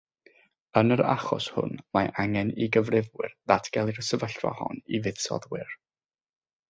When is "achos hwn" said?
1.09-1.75